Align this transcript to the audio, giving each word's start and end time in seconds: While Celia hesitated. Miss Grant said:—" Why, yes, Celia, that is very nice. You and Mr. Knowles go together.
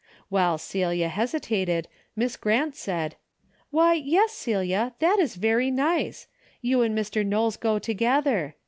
While 0.29 0.57
Celia 0.57 1.09
hesitated. 1.09 1.87
Miss 2.15 2.35
Grant 2.35 2.75
said:—" 2.75 3.17
Why, 3.69 3.93
yes, 3.93 4.31
Celia, 4.31 4.95
that 4.97 5.19
is 5.19 5.35
very 5.35 5.69
nice. 5.69 6.25
You 6.59 6.81
and 6.81 6.97
Mr. 6.97 7.23
Knowles 7.23 7.55
go 7.55 7.77
together. 7.77 8.55